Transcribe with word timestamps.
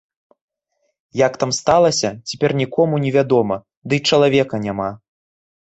Як 1.27 1.33
там 1.43 1.51
сталася, 1.59 2.09
цяпер 2.33 2.51
нікому 2.63 2.95
не 3.07 3.15
вядома, 3.19 3.55
ды 3.93 4.05
чалавека 4.11 4.55
няма. 4.67 4.91